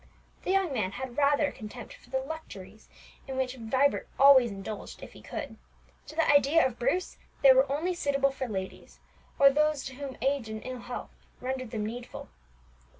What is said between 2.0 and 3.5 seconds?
the luxuries in